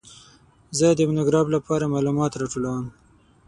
[0.77, 2.85] زه د مونوګراف لپاره معلومات راټولوم.